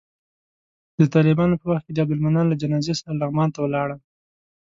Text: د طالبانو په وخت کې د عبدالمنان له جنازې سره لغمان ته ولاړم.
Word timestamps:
د 0.99 1.01
طالبانو 1.13 1.59
په 1.61 1.65
وخت 1.71 1.83
کې 1.85 1.93
د 1.93 1.97
عبدالمنان 2.03 2.45
له 2.49 2.55
جنازې 2.61 2.93
سره 2.99 3.17
لغمان 3.21 3.49
ته 3.53 3.59
ولاړم. 3.61 3.99